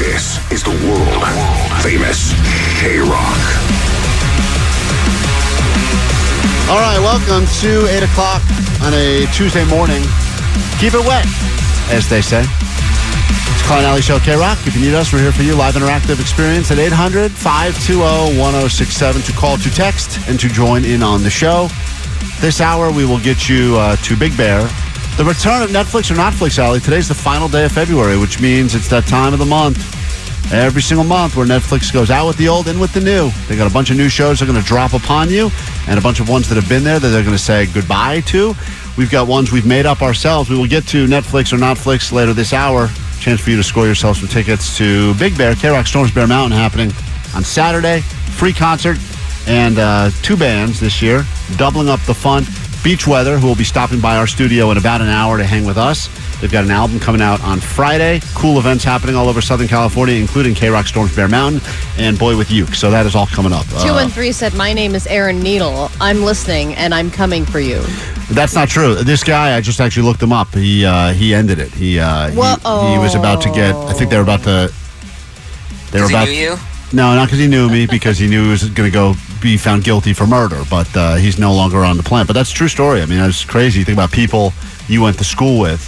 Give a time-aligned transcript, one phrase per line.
[0.00, 1.22] This is the world
[1.82, 2.32] famous
[2.80, 3.44] KROQ.
[6.70, 8.40] All right, welcome to 8 o'clock
[8.80, 10.02] on a Tuesday morning.
[10.80, 11.26] Keep it wet,
[11.92, 12.40] as they say.
[12.40, 14.66] It's Klein Alley Show KROQ.
[14.66, 15.54] If you need us, we're here for you.
[15.54, 21.02] Live interactive experience at 800 520 1067 to call, to text, and to join in
[21.02, 21.68] on the show.
[22.40, 24.66] This hour, we will get you uh, to Big Bear.
[25.20, 26.80] The return of Netflix or Netflix, Alley.
[26.80, 29.76] Today's the final day of February, which means it's that time of the month.
[30.50, 33.30] Every single month where Netflix goes out with the old, in with the new.
[33.46, 35.50] They got a bunch of new shows they're going to drop upon you,
[35.86, 38.22] and a bunch of ones that have been there that they're going to say goodbye
[38.28, 38.54] to.
[38.96, 40.48] We've got ones we've made up ourselves.
[40.48, 42.88] We will get to Netflix or Netflix later this hour.
[43.20, 46.58] Chance for you to score yourself some tickets to Big Bear, KROQ Storms Bear Mountain
[46.58, 46.92] happening
[47.36, 48.00] on Saturday.
[48.40, 48.96] Free concert
[49.46, 51.26] and uh, two bands this year,
[51.58, 52.44] doubling up the fun.
[52.82, 55.66] Beach Weather, who will be stopping by our studio in about an hour to hang
[55.66, 56.08] with us.
[56.40, 58.20] They've got an album coming out on Friday.
[58.34, 61.60] Cool events happening all over Southern California, including KROQ Storms Bear Mountain
[61.98, 62.74] and Boy with Uke.
[62.74, 63.66] So that is all coming up.
[63.68, 65.90] Two Uh, 213 said, My name is Aaron Needle.
[66.00, 67.82] I'm listening and I'm coming for you.
[68.30, 68.94] That's not true.
[68.94, 70.54] This guy, I just actually looked him up.
[70.54, 71.72] He uh, he ended it.
[71.72, 72.32] He, uh, he
[72.92, 73.74] he was about to get.
[73.74, 74.72] I think they were about to.
[75.90, 76.28] They were Does he about.
[76.28, 76.56] knew you?
[76.92, 79.56] No, not because he knew me, because he knew he was going to go be
[79.56, 80.62] found guilty for murder.
[80.68, 82.26] But uh, he's no longer on the planet.
[82.26, 83.00] But that's true story.
[83.00, 83.84] I mean, it's crazy.
[83.84, 84.52] Think about people
[84.88, 85.80] you went to school with,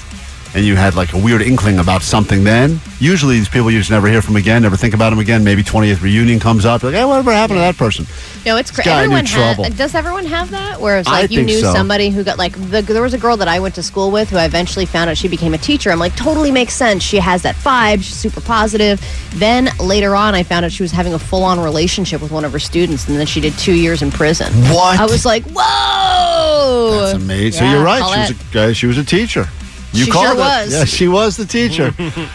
[0.54, 2.44] and you had like a weird inkling about something.
[2.44, 5.44] Then usually these people you just never hear from again, never think about them again.
[5.44, 8.06] Maybe twentieth reunion comes up, like, hey, whatever happened to that person?
[8.44, 8.90] No, it's crazy.
[8.90, 9.70] Everyone ha- trouble.
[9.70, 10.80] does everyone have that?
[10.80, 11.72] Whereas, I like, you knew so.
[11.72, 14.30] somebody who got like the, there was a girl that I went to school with
[14.30, 15.90] who I eventually found out she became a teacher.
[15.90, 17.02] I'm like, totally makes sense.
[17.02, 17.98] She has that vibe.
[17.98, 19.00] She's super positive.
[19.34, 22.44] Then later on, I found out she was having a full on relationship with one
[22.44, 24.52] of her students, and then she did two years in prison.
[24.72, 25.00] What?
[25.00, 27.00] I was like, whoa.
[27.00, 27.60] That's amazing.
[27.60, 28.02] so you're right.
[28.28, 29.48] She was, a, uh, she was a teacher.
[29.92, 30.38] You She called sure it.
[30.38, 30.72] was.
[30.72, 31.92] Yeah, she was the teacher.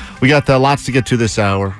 [0.21, 1.75] we got uh, lots to get to this hour.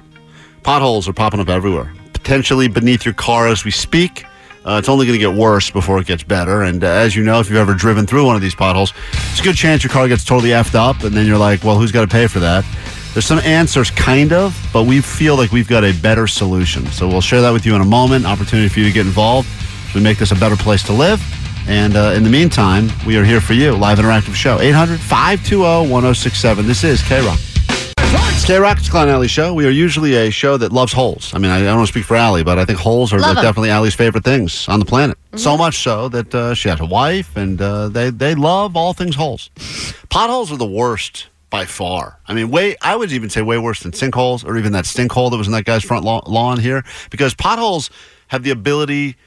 [0.63, 4.25] Potholes are popping up everywhere, potentially beneath your car as we speak.
[4.65, 6.63] Uh, it's only going to get worse before it gets better.
[6.63, 8.91] And uh, as you know, if you've ever driven through one of these potholes,
[9.31, 11.77] it's a good chance your car gets totally effed up, and then you're like, well,
[11.77, 12.65] who's got to pay for that?
[13.13, 16.85] There's some answers, kind of, but we feel like we've got a better solution.
[16.87, 18.25] So we'll share that with you in a moment.
[18.25, 19.47] Opportunity for you to get involved.
[19.95, 21.21] We make this a better place to live.
[21.67, 23.73] And uh, in the meantime, we are here for you.
[23.73, 24.59] Live interactive show.
[24.59, 26.65] 800 520 1067.
[26.65, 27.35] This is KROQ.
[28.37, 29.53] It's KROQ, it's Klein Alley Show.
[29.53, 31.33] We are usually a show that loves holes.
[31.33, 33.35] I mean, I, don't want to speak for Allie, but I think holes are Love
[33.37, 33.43] 'em.
[33.43, 35.17] definitely Allie's favorite things on the planet.
[35.35, 38.93] So much so that uh, she has a wife, and uh, they they love all
[38.93, 39.49] things holes.
[40.09, 42.19] Potholes are the worst by far.
[42.27, 45.11] I mean, way I would even say way worse than sinkholes, or even that stink
[45.11, 47.89] hole that was in that guy's front lawn, lawn here, because potholes
[48.29, 49.17] have the ability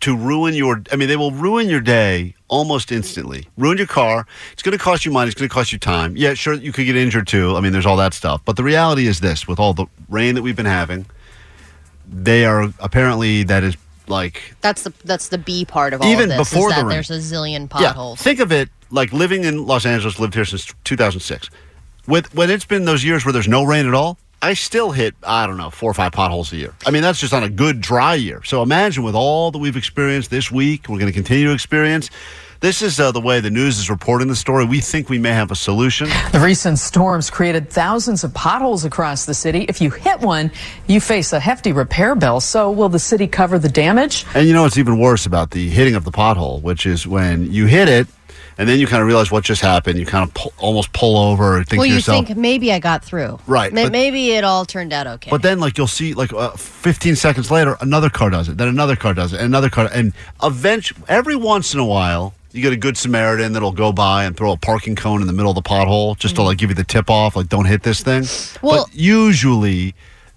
[0.00, 3.48] to ruin your I mean they will ruin your day almost instantly.
[3.56, 4.26] Ruin your car.
[4.52, 6.16] It's going to cost you money, it's going to cost you time.
[6.16, 7.56] Yeah, sure you could get injured too.
[7.56, 8.40] I mean there's all that stuff.
[8.44, 11.06] But the reality is this with all the rain that we've been having,
[12.08, 13.76] they are apparently that is
[14.08, 16.50] like That's the that's the B part of all Even of this.
[16.50, 16.88] before is the rain.
[16.90, 18.20] there's a zillion yeah, potholes.
[18.20, 21.50] think of it like living in Los Angeles, lived here since 2006.
[22.06, 25.14] With when it's been those years where there's no rain at all, I still hit
[25.22, 26.74] I don't know four or five potholes a year.
[26.86, 28.42] I mean that's just on a good dry year.
[28.44, 32.10] So imagine with all that we've experienced this week, we're going to continue to experience.
[32.60, 34.64] This is uh, the way the news is reporting the story.
[34.64, 36.08] We think we may have a solution.
[36.32, 39.66] The recent storms created thousands of potholes across the city.
[39.68, 40.50] If you hit one,
[40.86, 42.40] you face a hefty repair bill.
[42.40, 44.24] So, will the city cover the damage?
[44.34, 47.52] And you know what's even worse about the hitting of the pothole, which is when
[47.52, 48.06] you hit it,
[48.58, 49.98] and then you kind of realize what just happened.
[49.98, 52.72] You kind of pull, almost pull over, and think well, to you yourself, think maybe
[52.72, 53.38] I got through.
[53.46, 55.30] Right, Ma- but- maybe it all turned out okay.
[55.30, 58.56] But then, like you'll see, like uh, 15 seconds later, another car does it.
[58.56, 59.36] Then another car does it.
[59.36, 60.12] And another car, and
[60.42, 64.34] eventually, every once in a while, you get a good Samaritan that'll go by and
[64.36, 66.74] throw a parking cone in the middle of the pothole just to like give you
[66.74, 68.22] the tip off, like don't hit this thing.
[68.22, 68.62] Mm.
[68.62, 69.94] Well- but usually,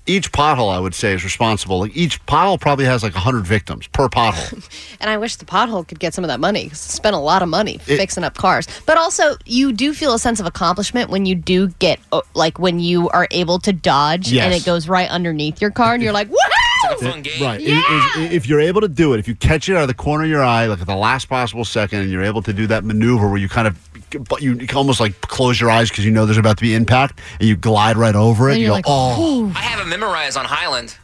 [0.09, 1.79] each pothole, I would say, is responsible.
[1.79, 4.67] Like each pothole probably has like hundred victims per pothole.
[5.01, 7.19] And I wish the pothole could get some of that money because it's spent a
[7.19, 8.67] lot of money fixing up cars.
[8.85, 12.59] But also, you do feel a sense of accomplishment when you do get, uh, like,
[12.59, 16.11] when you are able to dodge and it goes right underneath your car and you're
[16.11, 16.58] like, woohoo!
[16.91, 17.41] It's a fun game.
[17.43, 17.61] Right.
[17.61, 19.93] If- If, if you're able to do it, if you catch it out of the
[19.93, 22.67] corner of your eye, like at the last possible second, and you're able to do
[22.67, 23.77] that maneuver where you kind of,
[24.29, 27.19] but you almost like close your eyes because you know there's about to be impact,
[27.39, 28.53] and you glide right over it.
[28.53, 30.95] And you you're go, like, oh, I have it memorized on Highland.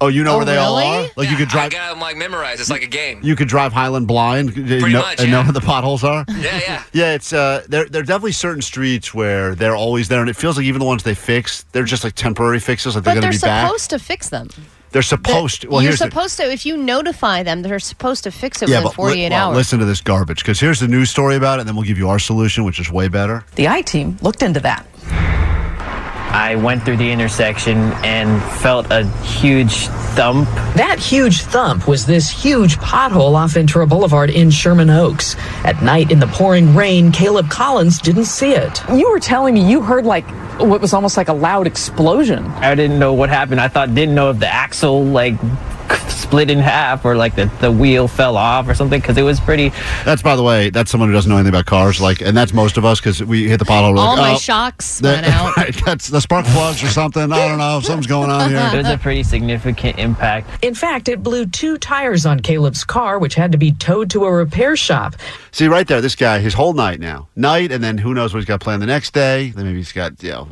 [0.00, 1.06] oh, you know Oh, where they all are.
[1.16, 1.70] Like you Yeah, could I drive.
[1.72, 2.60] got them like memorized.
[2.60, 3.20] It's like a game.
[3.22, 5.44] You could drive Highland blind and Pretty know, much, and know yeah.
[5.44, 6.24] where the potholes are.
[6.36, 6.82] Yeah, yeah.
[6.92, 7.86] Yeah, it's uh, there.
[7.86, 10.84] There are definitely certain streets where they're always there, and it feels like even the
[10.86, 12.94] ones they fix, they're just like temporary fixes.
[12.94, 13.62] Like they're But going they're to be back.
[13.62, 14.48] They're supposed to fix them.
[14.96, 15.60] They're supposed.
[15.60, 15.68] to.
[15.68, 18.70] Well, you're here's the- supposed to, if you notify them, they're supposed to fix it
[18.70, 19.56] yeah, within but li- 48 well, hours.
[19.58, 21.98] listen to this garbage because here's the news story about it, and then we'll give
[21.98, 23.44] you our solution, which is way better.
[23.56, 24.86] The I team looked into that.
[26.36, 29.86] I went through the intersection and felt a huge
[30.16, 30.46] thump.
[30.76, 35.34] That huge thump was this huge pothole off Ventura Boulevard in Sherman Oaks.
[35.64, 38.82] At night in the pouring rain, Caleb Collins didn't see it.
[38.90, 40.28] You were telling me you heard like
[40.60, 42.44] what was almost like a loud explosion.
[42.44, 43.62] I didn't know what happened.
[43.62, 45.36] I thought didn't know if the axle like
[46.08, 49.38] split in half or like the, the wheel fell off or something because it was
[49.40, 49.68] pretty
[50.04, 52.52] That's by the way, that's someone who doesn't know anything about cars, like, and that's
[52.52, 53.94] most of us because we hit the pothole.
[53.94, 55.56] we're All like, my oh, shocks that- went out.
[55.56, 57.32] right, that's the spark plugs or something.
[57.32, 57.80] I don't know.
[57.80, 58.76] Something's going on it here.
[58.78, 60.48] was a pretty significant impact.
[60.64, 64.24] In fact, it blew two tires on Caleb's car, which had to be towed to
[64.24, 65.14] a repair shop.
[65.52, 68.40] See, right there, this guy, his whole night now, night, and then who knows what
[68.40, 69.50] he's got planned the next day.
[69.50, 70.44] Then maybe he's got, you know,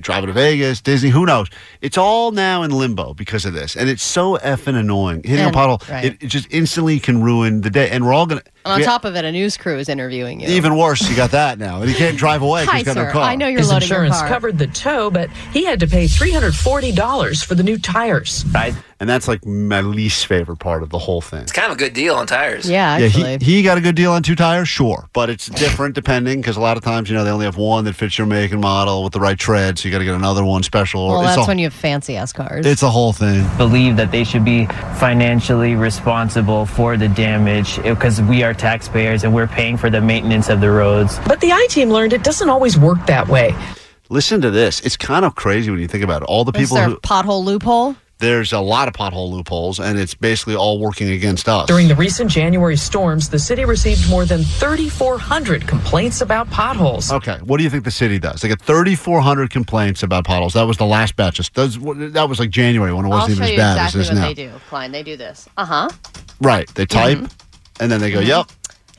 [0.00, 1.48] driving to Vegas, Disney, who knows?
[1.80, 5.22] It's all now in limbo because of this, and it's so effing annoying.
[5.22, 6.04] Hitting And- a pothole, right.
[6.06, 8.42] it, it just instantly can ruin the day, and we're all gonna.
[8.64, 10.48] And on we- top of it, a news crew is interviewing you.
[10.48, 12.96] Even worse, you got that now, and he can't drive away because Hi, he's got
[12.96, 13.22] no car.
[13.22, 14.28] I know you're His loading your insurance car.
[14.28, 18.44] covered the tow, but he had to pay $340 for the new tires.
[18.54, 21.40] I and that's like my least favorite part of the whole thing.
[21.40, 22.68] It's kind of a good deal on tires.
[22.68, 23.06] Yeah, Yeah,
[23.38, 26.58] he, he got a good deal on two tires, sure, but it's different depending because
[26.58, 28.60] a lot of times you know they only have one that fits your make and
[28.60, 31.08] model with the right tread, so you got to get another one special.
[31.08, 32.66] well, it's that's a, when you have fancy ass cars.
[32.66, 33.46] it's a whole thing.
[33.56, 34.66] believe that they should be
[34.98, 40.48] financially responsible for the damage because we are taxpayers and we're paying for the maintenance
[40.48, 41.18] of the roads.
[41.26, 43.54] But the I team learned it doesn't always work that way.
[44.08, 44.80] Listen to this.
[44.80, 46.26] It's kind of crazy when you think about it.
[46.26, 47.94] All the Is people there who pothole loophole?
[48.18, 51.66] there's a lot of pothole loopholes, and it's basically all working against us.
[51.66, 57.10] During the recent January storms, the city received more than 3,400 complaints about potholes.
[57.10, 58.42] Okay, what do you think the city does?
[58.42, 60.52] They get 3,400 complaints about potholes.
[60.52, 61.38] That was the last batch.
[61.38, 63.72] Of- That was, that was like January when it I'll wasn't show even as bad
[63.76, 64.26] exactly as it what is now.
[64.28, 64.92] they do, Klein.
[64.92, 65.48] They do this.
[65.56, 65.88] Uh huh.
[66.42, 66.68] Right.
[66.74, 67.26] They type, Mm-hmm.
[67.80, 68.46] And then they go, "Yep,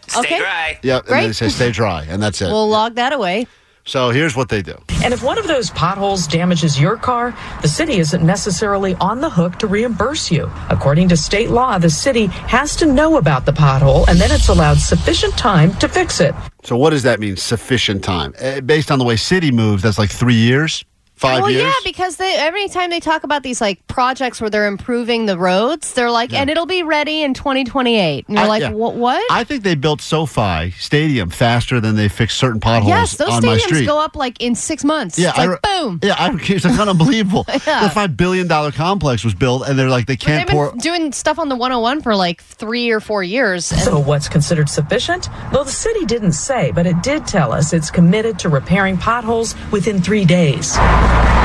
[0.08, 0.40] Stay Okay.
[0.40, 0.80] dry.
[0.84, 1.36] yep," and then they Great.
[1.36, 2.48] say, "Stay dry," and that's it.
[2.48, 3.48] We'll log that away.
[3.86, 4.76] so here's what they do.
[5.04, 7.34] And if one of those potholes damages your car,
[7.64, 10.52] the city isn't necessarily on the hook to reimburse you.
[10.70, 14.50] According to state law, the city has to know about the pothole and then it's
[14.50, 16.36] allowed sufficient time to fix it.
[16.64, 17.38] So what does that mean?
[17.38, 19.82] Sufficient time, uh, based on the way city moves.
[19.82, 20.86] That's like three years,
[21.22, 21.64] five well, years.
[21.64, 25.38] yeah, because they every time they talk about these like projects where they're improving the
[25.38, 28.26] roads, they're like, and it'll be ready in 2028.
[28.28, 28.72] And you're I- like, yeah.
[28.72, 28.96] what?
[28.96, 29.24] What?
[29.32, 33.46] I think they built SoFi Stadium faster than they fixed certain potholes yes, those on
[33.46, 33.86] my stadiums street.
[33.86, 35.18] go up like in six months.
[35.20, 36.00] yeah, it's I like re- boom.
[36.04, 37.46] Yeah, I, it's kind of unbelievable.
[37.68, 37.84] Yeah.
[37.84, 40.56] The five billion dollar complex was built, and they're like they But can't they've been
[40.72, 40.74] pour.
[40.82, 43.72] doing stuff on the 101 for like three or four years.
[43.72, 45.30] And So what's considered sufficient?
[45.52, 49.54] Well, the city didn't say, but it did tell us it's committed to repairing potholes
[49.72, 50.76] within three days.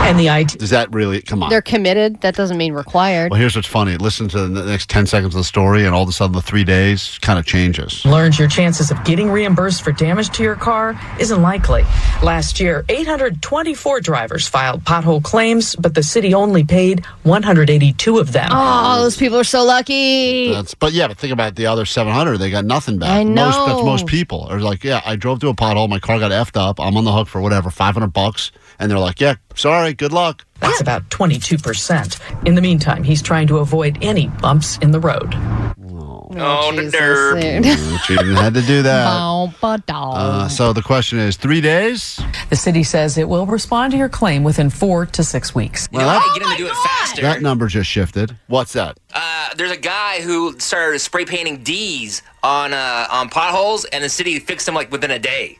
[0.07, 1.51] And the IT Does that really come on?
[1.51, 2.21] they're committed.
[2.21, 3.33] That doesn't mean required.
[3.33, 3.97] Well, here's what's funny.
[3.97, 6.41] Listen to the next 10 seconds of the story, and all of a sudden, the
[6.43, 8.05] three days kind of changes.
[8.05, 11.83] Learns your chances of getting reimbursed for damage to your car isn't likely.
[12.23, 18.51] Last year, 824 drivers filed pothole claims, but the city only paid 182 of them.
[18.53, 20.53] Oh, those people are so lucky.
[20.53, 22.39] That's, but yeah, but think about the other 700.
[22.39, 23.11] They got nothing back.
[23.11, 24.47] I Most, that's most people.
[24.49, 25.89] Are like, yeah, I drove through a pothole.
[25.89, 26.79] My car got effed up.
[26.79, 28.53] I'm on the hook for whatever, 500 bucks.
[28.79, 30.45] And they're like, yeah, sorry, good luck.
[30.61, 32.47] That's about 22%.
[32.47, 35.35] In the meantime, he's trying to avoid any bumps in the road.
[36.39, 37.99] Oh, the Jesus, derp.
[38.05, 39.05] She didn't have to do that.
[39.07, 40.11] Bow, ba, dow.
[40.13, 42.21] Uh, so the question is three days?
[42.51, 45.89] The city says it will respond to your claim within four to six weeks.
[45.93, 47.23] You know Well, how get them to do it faster?
[47.23, 48.37] That number just shifted.
[48.49, 48.99] What's that?
[49.15, 54.09] uh, there's a guy who started spray painting D's on uh, on potholes, and the
[54.09, 55.59] city fixed them like within a day.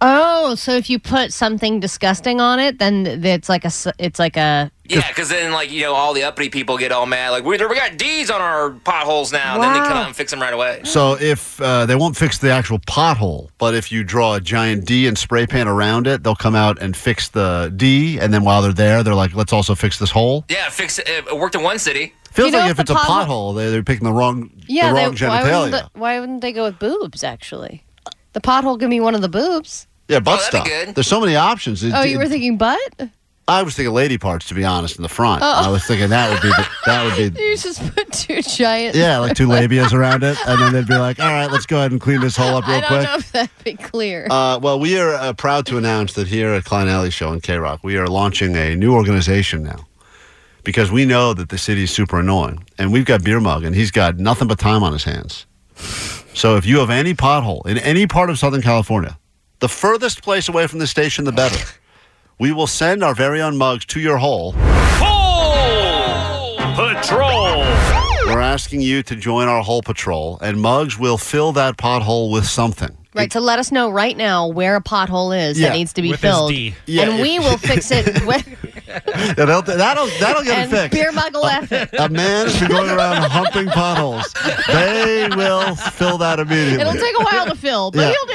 [0.00, 4.36] Oh, so if you put something disgusting on it, then it's like a it's like
[4.36, 7.44] a Yeah, because then like you know all the uppity people get all mad like
[7.44, 10.30] we, we got D's on our potholes now, and then they come out and fix
[10.30, 10.82] them right away.
[10.84, 14.84] So if uh, they won't fix the actual pothole, but if you draw a giant
[14.86, 18.44] D and spray paint around it, they'll come out and fix the D, and then
[18.44, 21.08] while they're there, they're like, "Let's also fix this hole." Yeah, fix it.
[21.08, 22.14] It worked in one city.
[22.30, 24.12] Feels You know, like if if the it's a pothole- pothole, they, they're picking the
[24.12, 24.90] wrong, yeah.
[24.90, 27.24] the They, wrong why, wouldn't the, why wouldn't they go with boobs?
[27.24, 27.82] Actually,
[28.32, 29.86] the pothole could be one of the boobs.
[30.08, 30.64] yeah, butt Oh, that'd stuff.
[30.64, 30.94] be good.
[30.94, 31.82] There's so many options.
[31.82, 32.78] It- Oh, you it- were thinking butt?
[33.50, 35.40] I was thinking lady parts, to be honest, in the front.
[35.42, 35.46] Oh.
[35.50, 38.94] I was thinking that would be the, that would be You just put two giant.
[38.94, 41.78] yeah, like two labias around it, and then they'd be like, "All right, let's go
[41.78, 44.26] ahead and clean this hole up real I don't quick." know if that'd be clear.
[44.30, 47.40] Uh, well, we are uh, proud to announce that here at Klein Alley Show in
[47.40, 49.86] KROQ, we are launching a new organization now
[50.62, 52.62] because we know that the city is super annoying.
[52.76, 55.46] And we've got Beer Mug, and he's got nothing but time on his hands.
[56.38, 59.18] So if you have any pothole in any part of Southern California,
[59.58, 61.58] the furthest place away from the station, the better.
[62.38, 64.52] We will send our very own mugs to your hole.
[65.02, 67.64] Hole Patrol.
[68.26, 72.46] We're asking you to join our hole patrol, and mugs will fill that pothole with
[72.46, 72.97] something.
[73.14, 73.32] Right.
[73.32, 76.10] So let us know right now where a pothole is Yeah, that needs to be
[76.10, 76.74] with his filled, D.
[76.86, 78.24] Yeah, and if- we will fix it.
[78.26, 78.46] With,
[78.88, 80.92] Yeah, that'll, that'll, that'll get and it fixed.
[80.92, 81.90] beer mug will F it.
[81.98, 84.32] A man has been going around humping potholes.
[84.66, 86.80] They will fill that immediately.
[86.80, 88.12] It'll take a while to fill, but Yeah.
[88.12, 88.34] he'll do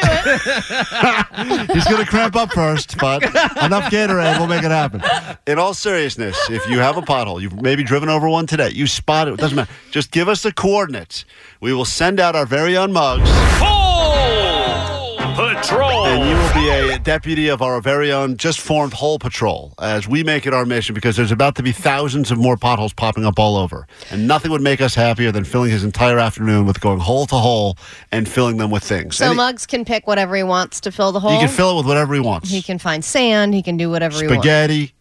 [1.70, 1.72] it.
[1.74, 3.24] He's going to cramp up first, but
[3.64, 5.02] enough Gatorade will make it happen.
[5.48, 8.86] In all seriousness, if you have a pothole, you've maybe driven over one today, you
[8.88, 9.72] spot it, it doesn't matter.
[9.92, 11.26] Just give us the coordinates.
[11.62, 13.28] We will send out our very own mugs,
[15.34, 16.06] Patrol.
[16.06, 20.08] and you will be a deputy of our very own just formed hole patrol as
[20.08, 23.26] we make it our mission because there's about to be thousands of more potholes popping
[23.26, 23.88] up all over.
[24.12, 27.36] And nothing would make us happier than filling his entire afternoon with going hole to
[27.36, 27.78] hole
[28.12, 29.16] and filling them with things.
[29.18, 31.32] So Any- Muggs can pick whatever he wants to fill the hole.
[31.32, 32.50] he can fill it with whatever he wants.
[32.52, 33.54] He can find sand.
[33.54, 34.36] He can do whatever he wants.
[34.44, 34.94] spaghetti,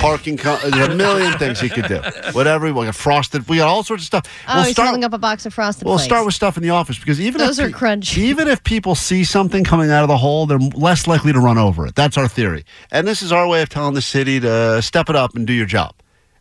[0.00, 0.36] parking.
[0.36, 2.00] Co- there's a million things he could do.
[2.32, 2.72] Whatever.
[2.72, 3.48] We got frosted.
[3.48, 4.26] We got all sorts of stuff.
[4.48, 6.98] Oh, he's holding up a box of frosted We'll start with stuff in the office
[6.98, 8.18] because even Those if are crunchy.
[8.18, 11.58] even if people see something coming out of the hole, they're less likely to run
[11.58, 11.94] over it.
[11.94, 15.16] That's our theory, and this is our way of telling the city to step it
[15.16, 15.94] up and do your job.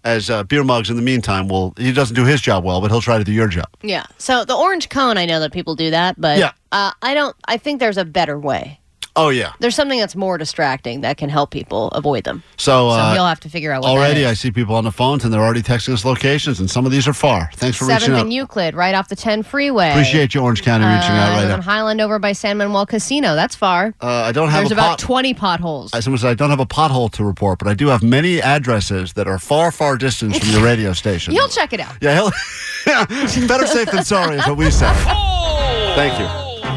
[0.03, 2.89] As uh, beer mugs, in the meantime, will he doesn't do his job well, but
[2.89, 3.67] he'll try to do your job.
[3.83, 4.05] Yeah.
[4.17, 6.53] So the orange cone, I know that people do that, but Yeah.
[6.71, 7.35] uh, I don't.
[7.47, 8.79] I think there's a better way.
[9.15, 9.51] Oh yeah.
[9.59, 12.43] There's something that's more distracting that can help people avoid them.
[12.57, 14.85] So, So uh, you'll have to figure out what already, that I see people on
[14.85, 17.49] the phones, and they're already texting us locations, and some of these are far.
[17.55, 18.21] Thanks for reaching Seventh out.
[18.23, 19.89] and Euclid, right off the 10 freeway.
[19.91, 21.61] Appreciate you, Orange County, reaching out Uh, right there's now.
[21.71, 23.35] Highland over by San Manuel Casino.
[23.35, 23.93] That's far.
[23.99, 25.93] Uh, I don't have There's a about pot- 20 potholes.
[25.93, 28.41] I someone said I don't have a pothole to report, but I do have many
[28.41, 31.33] addresses that are far, far distance from your radio station.
[31.33, 31.95] You'll check it out.
[32.01, 32.29] Yeah,
[32.85, 34.89] he'll, better safe than sorry is what we say.
[35.95, 36.27] Thank you.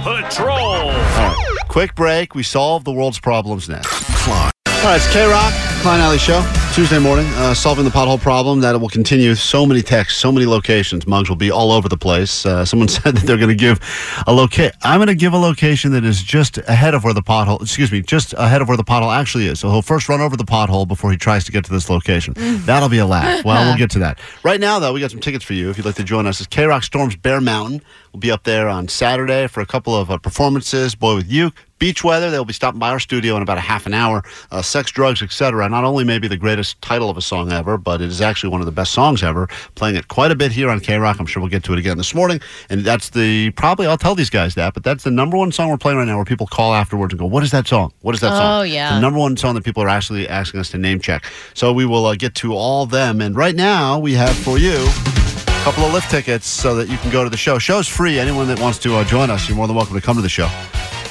[0.03, 0.59] Patrol.
[0.59, 1.34] All right,
[1.75, 2.37] quick break.
[2.37, 4.29] We solve the world's problems next.
[4.29, 4.45] All
[4.85, 6.41] right, it's KROQ, Klein Alley Show,
[6.75, 8.59] Tuesday morning, uh, solving the pothole problem.
[8.59, 9.37] That will continue.
[9.37, 11.07] So many texts, so many locations.
[11.07, 12.45] Mugs will be all over the place.
[12.45, 13.79] Uh, someone said that they're going to give
[14.27, 14.77] a location.
[14.83, 17.63] I'm going to give a location that is just ahead of where the pothole.
[17.63, 19.61] Excuse me, just ahead of where the pothole actually is.
[19.61, 22.35] So he'll first run over the pothole before he tries to get to this location.
[22.67, 23.45] That'll be a laugh.
[23.45, 24.19] Well, we'll get to that.
[24.43, 25.71] Right now, though, we got some tickets for you.
[25.71, 27.83] If you'd like to join us, it's KROQ Storms Bear Mountain.
[28.13, 30.95] We'll be up there on Saturday for a couple of uh, performances.
[30.95, 32.31] Boy with Uke, Beach Weather.
[32.31, 34.25] They'll be stopping by our studio in about a half an hour.
[34.51, 35.69] Uh, Sex, Drugs, Etc.
[35.69, 38.49] Not only may be the greatest title of a song ever, but it is actually
[38.49, 39.49] one of the best songs ever.
[39.75, 41.21] Playing it quite a bit here on KROQ.
[41.21, 42.41] I'm sure we'll get to it again this morning.
[42.71, 45.69] And that's the probably I'll tell these guys that, but that's the number one song
[45.69, 47.93] we're playing right now where people call afterwards and go, "What is that song?
[48.01, 48.95] What is that song?" Oh, yeah.
[48.95, 51.27] The number one song that people are actually asking us to name check.
[51.53, 53.21] So we will uh, get to all them.
[53.21, 56.97] And right now we have for you a couple of lift tickets so that you
[56.97, 57.59] can go to the show.
[57.59, 58.19] Show's free.
[58.19, 60.31] Anyone that wants to uh, join us, you're more than welcome to come to the
[60.31, 60.49] show.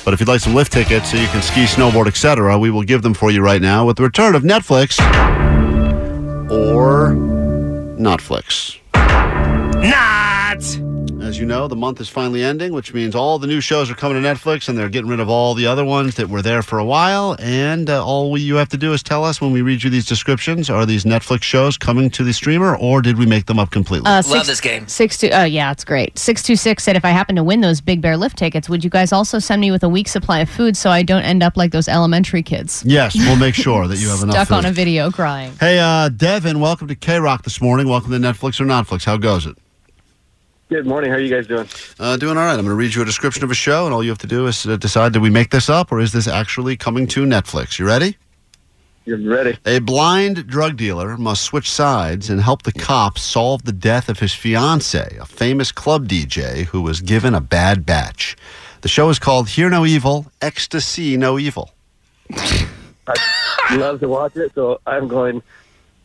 [0.03, 2.83] But if you'd like some lift tickets so you can ski, snowboard, etc., we will
[2.83, 4.99] give them for you right now with the return of Netflix
[6.51, 7.13] or
[7.97, 8.79] Netflix.
[9.81, 10.82] Not.
[11.33, 13.95] As you know, the month is finally ending, which means all the new shows are
[13.95, 16.61] coming to Netflix, and they're getting rid of all the other ones that were there
[16.61, 17.35] for a while.
[17.39, 19.89] And uh, all we, you have to do is tell us when we read you
[19.89, 23.57] these descriptions: are these Netflix shows coming to the streamer, or did we make them
[23.57, 24.07] up completely?
[24.11, 24.87] Uh, Love this game.
[24.87, 25.31] Six two.
[25.33, 26.19] Oh yeah, it's great.
[26.19, 28.83] Six two six said if I happen to win those Big Bear lift tickets, would
[28.83, 31.41] you guys also send me with a week's supply of food so I don't end
[31.41, 34.35] up like those elementary kids yes, we'll make sure that you have enough.
[34.35, 35.51] stuck on a video crying?
[35.59, 37.89] Hey, uh, Devin, welcome to KROQ this morning.
[37.89, 39.05] Welcome to Netflix or Netflix.
[39.05, 39.57] How goes it?
[40.73, 41.11] Good morning.
[41.11, 41.67] How are you guys doing?
[41.99, 42.53] Uh, doing all right.
[42.53, 44.27] I'm going to read you a description of a show, and all you have to
[44.27, 47.25] do is uh, decide: did we make this up, or is this actually coming to
[47.25, 47.77] Netflix?
[47.77, 48.17] You ready?
[49.05, 49.55] You're ready.
[49.67, 54.17] A blind drug dealer must switch sides and help the cops solve the death of
[54.17, 58.35] his fiance, a famous club DJ who was given a bad batch.
[58.81, 61.69] The show is called Hear No Evil, Ecstasy No Evil.
[62.31, 65.43] I love to watch it, so I'm going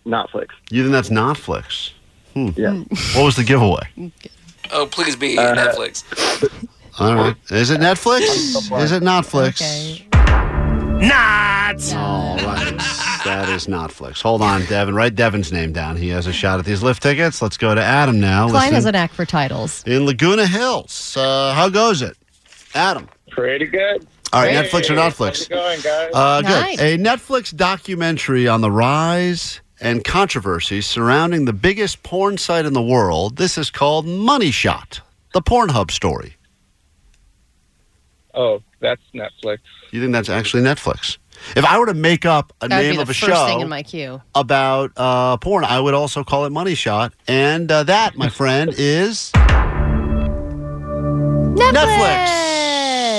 [0.04, 0.48] Netflix.
[0.68, 1.92] You think that's Netflix?
[2.34, 2.50] Hmm.
[2.54, 2.74] Yeah.
[3.14, 3.88] What was the giveaway?
[4.72, 6.04] Oh, please be Uh, Netflix.
[6.98, 7.36] All right.
[7.50, 8.20] Is it Netflix?
[8.82, 9.60] Is it Netflix?
[9.62, 10.04] Okay.
[11.06, 11.94] Not.
[11.94, 12.76] All right.
[13.24, 14.20] That is Netflix.
[14.22, 14.94] Hold on, Devin.
[14.94, 15.96] Write Devin's name down.
[15.96, 17.40] He has a shot at these lift tickets.
[17.40, 18.48] Let's go to Adam now.
[18.48, 19.84] Klein has listening an act for titles.
[19.86, 21.16] in Laguna Hills.
[21.16, 22.16] Uh, how goes it?
[22.74, 23.08] Adam.
[23.30, 24.06] Pretty good.
[24.32, 25.42] All right, Netflix or How's Netflix?
[25.42, 26.10] it going, guys?
[26.12, 26.76] Uh, Nice.
[26.78, 27.00] good.
[27.00, 32.82] A Netflix documentary on the rise and controversy surrounding the biggest porn site in the
[32.82, 33.36] world.
[33.36, 35.00] This is called Money Shot,
[35.34, 36.34] the Pornhub story.
[38.34, 39.58] oh, that's Netflix.
[39.90, 41.18] You think that's actually Netflix?
[41.56, 43.20] If I were to make up a That would name be the of a first
[43.32, 44.20] show thing in my queue.
[44.34, 47.12] about uh, porn, I would also call it Money Shot.
[47.26, 49.30] And uh, that, my friend, is
[51.58, 52.28] Netflix.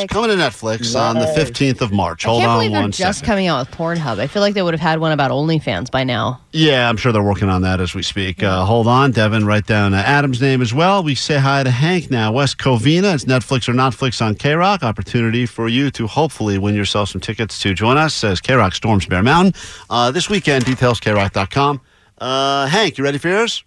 [0.10, 2.26] Coming to Netflix on the 15th of March.
[2.26, 3.28] I Hold can't on believe they're one just second.
[3.28, 4.18] coming out with Pornhub.
[4.18, 6.42] I feel like they would have had one about OnlyFans by now.
[6.52, 8.42] Yeah, I'm sure they're working on that as we speak.
[8.42, 9.46] Uh, hold on, Devin.
[9.46, 11.04] Write down uh, Adam's name as well.
[11.04, 12.32] We say hi to Hank now.
[12.32, 13.14] West Covina.
[13.14, 14.82] It's Netflix or Netflix on KROQ.
[14.82, 19.06] Opportunity for you to hopefully win yourself some tickets to join us as KROQ storms
[19.06, 19.54] Bear Mountain
[19.92, 20.66] uh, this weekend.
[20.66, 21.82] Details kroq.com.
[22.18, 23.64] Uh, Hank, you ready for yours?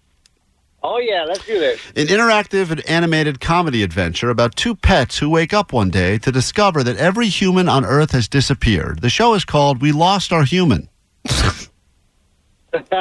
[0.85, 1.79] Oh, yeah, let's do this.
[1.95, 6.31] An interactive and animated comedy adventure about two pets who wake up one day to
[6.31, 9.01] discover that every human on Earth has disappeared.
[9.01, 10.89] The show is called We Lost Our Human.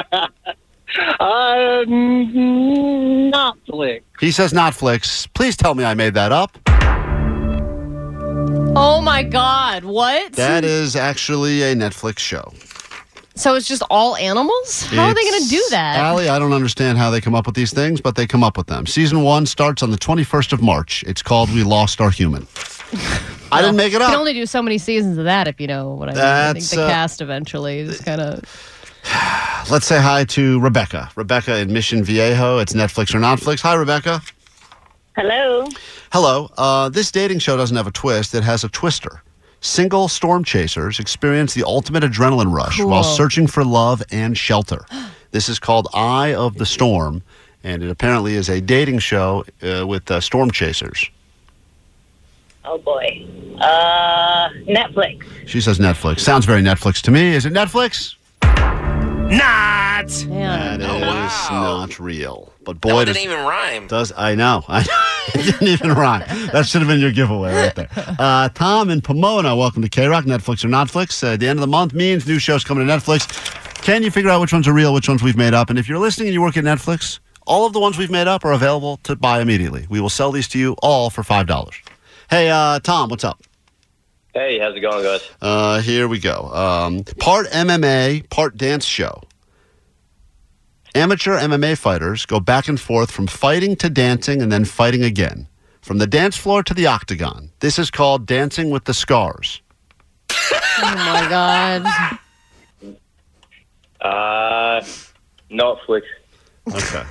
[1.21, 1.85] Uh,
[3.31, 4.03] Netflix.
[4.21, 5.27] He says Netflix.
[5.33, 6.59] Please tell me I made that up.
[8.77, 9.85] Oh my God!
[9.85, 10.35] What?
[10.35, 12.53] That is actually a Netflix show.
[13.35, 14.83] So it's just all animals?
[14.87, 15.97] How are they going to do that?
[15.97, 18.57] Allie, I don't understand how they come up with these things, but they come up
[18.57, 18.87] with them.
[18.87, 21.03] Season one starts on the 21st of March.
[21.07, 22.47] It's called We Lost Our Human.
[23.51, 24.09] I didn't make it up.
[24.09, 26.23] You can only do so many seasons of that if you know what I mean.
[26.23, 28.45] I think the uh, cast eventually is kind of.
[29.71, 31.11] Let's say hi to Rebecca.
[31.17, 32.59] Rebecca in Mission Viejo.
[32.59, 33.61] It's Netflix or Netflix.
[33.61, 34.21] Hi, Rebecca.
[35.17, 35.67] Hello.
[36.13, 36.51] Hello.
[36.57, 39.23] Uh, this dating show doesn't have a twist, it has a twister.
[39.65, 42.91] Single storm chasers experience the ultimate adrenaline rush Cool.
[42.91, 44.85] while searching for love and shelter.
[45.31, 47.23] this is called Eye of the Storm,
[47.63, 51.09] and it apparently is a dating show uh, with uh, storm chasers.
[52.65, 53.25] Oh boy.
[53.61, 55.25] Uh, Netflix.
[55.47, 56.21] She says Netflix.
[56.21, 57.33] Sounds very Netflix to me.
[57.35, 58.17] Is it Netflix?
[58.43, 60.27] Not.
[60.27, 60.81] Man.
[60.81, 61.79] That is Oh, wow.
[61.79, 62.53] not real.
[62.65, 63.87] But boy, one does, didn't even rhyme.
[63.87, 64.65] does I know.
[64.69, 64.83] I
[65.35, 66.25] it didn't even rhyme.
[66.53, 67.89] That should have been your giveaway right there.
[67.97, 70.23] Uh, Tom and Pomona, welcome to KROQ.
[70.25, 71.23] Netflix or Netflix?
[71.23, 73.27] Uh, the end of the month means new shows coming to Netflix.
[73.83, 75.71] Can you figure out which ones are real, which ones we've made up?
[75.71, 78.29] And if you're listening and you work at Netflix, all of the ones we've made
[78.29, 79.87] up are available to buy immediately.
[79.89, 81.75] We will sell these to you all for five dollars.
[82.31, 83.43] Hey, uh, Tom, what's up?
[84.35, 85.29] Hey, how's it going, guys?
[85.43, 86.45] Uh, here we go.
[86.55, 89.21] Um, part MMA, part dance show.
[90.95, 95.49] Amateur MMA fighters go back and forth from fighting to dancing and then fighting again.
[95.81, 97.51] From the dance floor to the octagon.
[97.61, 99.63] This is called Dancing with the Scars.
[100.31, 102.19] Oh my God.
[104.01, 104.85] Uh,
[105.51, 106.03] Netflix.
[106.69, 107.05] Okay.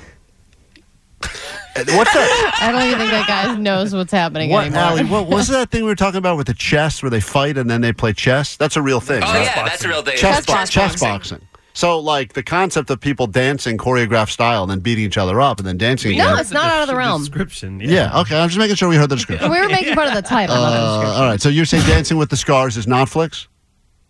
[1.95, 2.57] What's that?
[2.61, 4.81] I don't even think that guy knows what's happening What, anymore.
[4.81, 7.57] Allie, what was that thing we were talking about with the chess where they fight
[7.57, 8.57] and then they play chess?
[8.57, 9.23] That's a real thing.
[9.23, 9.43] Oh right?
[9.45, 10.17] yeah, that's a real thing.
[10.17, 11.41] chess, bo- Chess chess boxing.
[11.73, 15.59] So, like the concept of people dancing choreographed style and then beating each other up
[15.59, 16.39] and then dancing no, again.
[16.41, 17.21] it's not out of the realm.
[17.21, 17.79] Description.
[17.79, 18.39] Yeah, okay.
[18.39, 19.49] I'm just making sure we heard the description.
[19.49, 21.21] We were making fun of the title, not the Uh, description.
[21.23, 23.47] all right, so you're saying Dancing with the Scars is Netflix?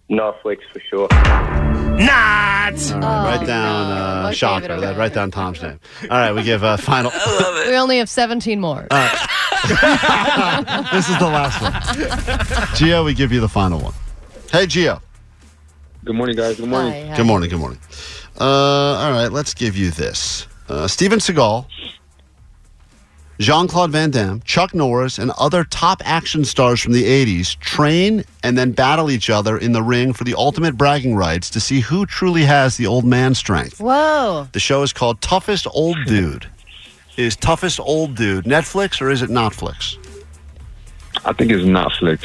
[0.09, 1.07] Netflix for sure.
[1.11, 2.91] Not.
[2.93, 3.95] All right, write Oh, down no.
[3.95, 4.77] uh, Let's Shocker.
[4.77, 4.99] leave okay.
[4.99, 5.79] write down Tom's name.
[6.03, 7.11] All right, we give uh, final.
[7.13, 7.67] I love it.
[7.69, 8.81] We only have 17 more.
[8.89, 8.89] this
[11.09, 11.71] is the last one.
[12.73, 13.93] Gio, we give you the final one.
[14.51, 14.99] Hey, Gio.
[16.03, 16.57] Good morning, guys.
[16.57, 16.91] Good morning.
[16.91, 17.17] Hi, hi.
[17.17, 17.49] Good morning.
[17.49, 17.79] Good morning.
[18.39, 20.47] Uh, all right, let's give you this.
[20.67, 21.65] Uh, Steven Seagal,
[23.39, 28.23] Jean Claude Van Damme, Chuck Norris, and other top action stars from the 80s train
[28.43, 31.81] and then battle each other in the ring for the ultimate bragging rights to see
[31.81, 33.79] who truly has the old man strength.
[33.79, 34.47] Whoa.
[34.53, 36.47] The show is called Toughest Old Dude.
[37.17, 39.97] Is Toughest Old Dude Netflix or is it Netflix?
[41.25, 42.23] I think it's Netflix.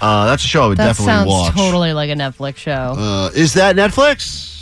[0.00, 1.54] Uh, that's a show I would That definitely sounds watch.
[1.54, 2.94] totally like a Netflix show.
[2.96, 4.54] Uh, is that Netflix?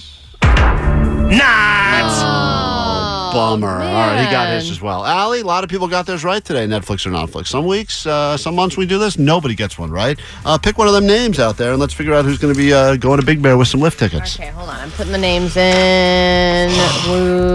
[0.42, 2.04] Not.
[2.12, 3.66] oh, Bummer.
[3.66, 5.04] All right, he got his as well.
[5.04, 7.48] Allie, a lot of people got theirs right today, Netflix or Netflix.
[7.48, 10.18] Some weeks, uh, some months we do this, nobody gets one right.
[10.44, 12.58] Uh, pick one of them names out there and let's figure out who's going to
[12.58, 14.38] be uh, going to Big Bear with some lift tickets.
[14.38, 14.76] Okay, hold on.
[14.76, 16.70] I'm putting the names in.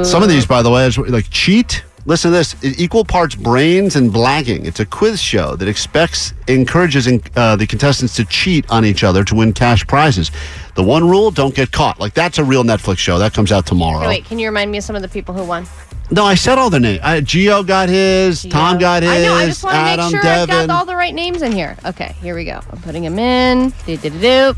[0.04, 3.96] Some of these, by the way, is like cheat Listen to this: equal parts brains
[3.96, 4.66] and blagging.
[4.66, 9.24] It's a quiz show that expects, encourages uh, the contestants to cheat on each other
[9.24, 10.32] to win cash prizes.
[10.74, 12.00] The one rule: don't get caught.
[12.00, 14.00] Like that's a real Netflix show that comes out tomorrow.
[14.00, 15.68] Okay, wait, can you remind me of some of the people who won?
[16.10, 17.00] No, I said all the names.
[17.04, 18.42] Uh, Gio got his.
[18.42, 19.12] Tom got his.
[19.12, 19.36] I know.
[19.36, 20.56] I just want to make sure Devin.
[20.56, 21.78] I've got all the right names in here.
[21.86, 22.60] Okay, here we go.
[22.72, 23.70] I'm putting them in.
[23.86, 24.54] Do do do do.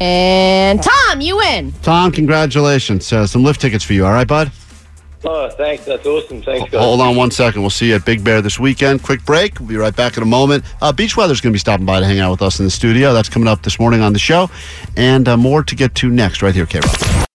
[0.00, 1.74] And Tom, you win.
[1.82, 3.12] Tom, congratulations.
[3.12, 4.06] Uh, some lift tickets for you.
[4.06, 4.50] All right, bud.
[5.22, 5.84] Oh, thanks.
[5.84, 6.42] That's awesome.
[6.42, 6.80] Thanks, guys.
[6.80, 7.60] Hold on one second.
[7.60, 9.02] We'll see you at Big Bear this weekend.
[9.02, 9.58] Quick break.
[9.60, 10.64] We'll be right back in a moment.
[10.80, 12.70] Uh, Beach Weather's going to be stopping by to hang out with us in the
[12.70, 13.12] studio.
[13.12, 14.50] That's coming up this morning on the show.
[14.96, 17.26] And uh, more to get to next right here, KROQ.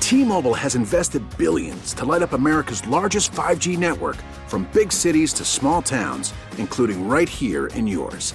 [0.00, 5.44] T-Mobile has invested billions to light up America's largest 5G network from big cities to
[5.44, 8.34] small towns, including right here in yours.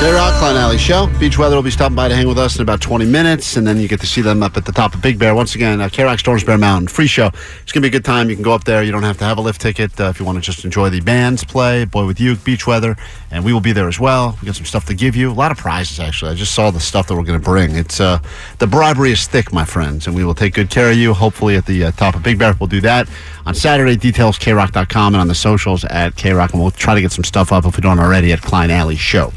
[0.00, 1.08] J Rock, Klein Alley Show.
[1.20, 3.66] Beach Weather will be stopping by to hang with us in about 20 minutes, and
[3.66, 5.34] then you get to see them up at the top of Big Bear.
[5.34, 6.88] Once again, uh, KROQ Storms Bear Mountain.
[6.88, 7.26] Free show.
[7.26, 8.30] It's going to be a good time.
[8.30, 8.82] You can go up there.
[8.82, 10.88] You don't have to have a lift ticket uh, if you want to just enjoy
[10.88, 12.96] the bands play, Boy With Uke, Beach Weather,
[13.30, 14.38] and we will be there as well.
[14.40, 15.30] We got some stuff to give you.
[15.30, 16.30] A lot of prizes, actually.
[16.30, 17.76] I just saw the stuff that we're going to bring.
[17.76, 18.20] It's uh,
[18.56, 21.12] The bribery is thick, my friends, and we will take good care of you.
[21.12, 23.06] Hopefully, at the uh, top of Big Bear, we'll do that.
[23.44, 27.12] On Saturday, details kroq.com and on the socials at krock, and we'll try to get
[27.12, 29.30] some stuff up if we don't already at Klein Alley Show.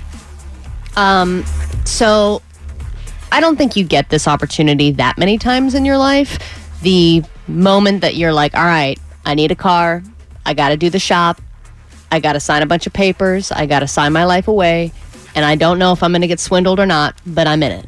[0.95, 1.43] Um,
[1.86, 2.41] so
[3.32, 6.38] I don't think you get this opportunity that many times in your life.
[6.82, 10.03] The moment that you're like, all right, I need a car,
[10.45, 11.41] I got to do the shop,
[12.12, 14.91] I got to sign a bunch of papers, I got to sign my life away,
[15.34, 17.71] and I don't know if I'm going to get swindled or not, but I'm in
[17.71, 17.88] it.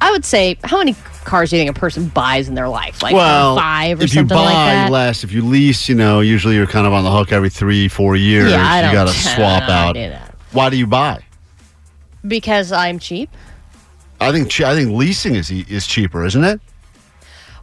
[0.00, 3.02] I would say, how many cars do you think a person buys in their life?
[3.02, 4.90] Like well, five or if you something buy like that?
[4.92, 7.88] less, if you lease, you know, usually you're kind of on the hook every three,
[7.88, 8.50] four years.
[8.52, 9.92] Yeah, I you don't- got to I swap don't out.
[9.94, 10.34] do that.
[10.52, 11.24] Why do you buy?
[12.26, 13.30] Because I'm cheap.
[14.20, 16.60] I think che- I think leasing is e- is cheaper, isn't it?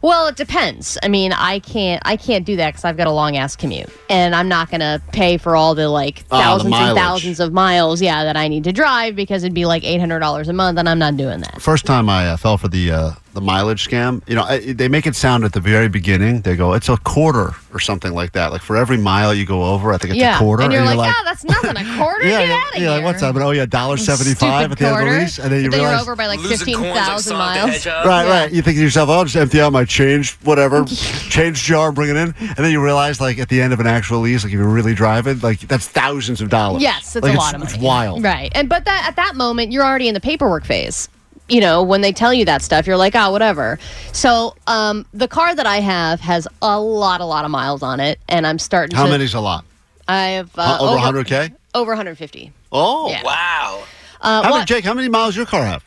[0.02, 0.96] Well, it depends.
[1.02, 3.90] I mean, I can't I can't do that because I've got a long ass commute,
[4.08, 7.52] and I'm not gonna pay for all the like Ah, the thousands and thousands of
[7.52, 10.52] miles, yeah, that I need to drive because it'd be like eight hundred dollars a
[10.52, 11.60] month, and I'm not doing that.
[11.60, 14.88] First time I uh, fell for the uh, the mileage scam, you know, I, they
[14.88, 16.40] make it sound at the very beginning.
[16.40, 18.50] They go, "It's a quarter" or something like that.
[18.50, 20.64] Like for every mile you go over, I think it's yeah, a quarter.
[20.64, 22.24] and you're like, oh, that's nothing, a quarter.
[22.26, 23.34] yeah, Get yeah, out of yeah, like what's that?
[23.34, 25.70] But oh yeah, dollar seventy five at the end of the lease, and then you
[25.70, 28.06] But realize you're over by like fifteen thousand like thousand Sonic the miles.
[28.06, 28.40] Right, Yeah.
[28.42, 28.52] right.
[28.52, 30.84] You think to yourself, "Oh, I'll just empty out my change, whatever,
[31.28, 33.86] change jar, bring it in," and then you realize, like at the end of an
[33.86, 36.80] actual lease, like if you're really driving, like that's thousands of dollars.
[36.82, 37.72] Yes, it's Like, a lot of money.
[37.74, 38.24] It's wild.
[38.24, 38.50] Right.
[38.54, 41.08] And but that at that moment you're already in the paperwork phase.
[41.48, 43.78] You know, when they tell you that stuff, you're like, oh, whatever.
[44.12, 48.00] So, um, the car that I have has a lot, a lot of miles on
[48.00, 49.10] it, and I'm starting to How to.
[49.10, 49.64] many's a lot?
[50.08, 51.54] I have uh, Uh, over 100k.
[51.74, 52.52] Over 150.
[52.72, 53.22] Oh, Yeah.
[53.22, 53.84] Wow.
[54.20, 54.84] Uh, how well, many, Jake?
[54.84, 55.84] How many miles your car have?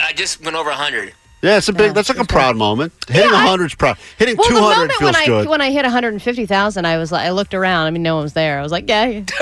[0.00, 1.12] I just went over 100.
[1.42, 1.92] Yeah, it's a big.
[1.92, 2.92] that's like a proud moment.
[3.06, 3.98] Hitting Yeah, I- 100's proud.
[4.18, 5.48] Hitting well, the 200 moment feels when I good.
[5.48, 7.86] when I hit 150,000, I was like, I looked around.
[7.86, 8.58] I mean, no one was there.
[8.58, 9.20] I was like, yeah,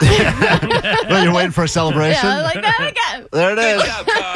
[1.08, 2.24] Well, you're waiting for a celebration.
[2.24, 3.28] yeah, like, there we go.
[3.32, 3.82] there it is.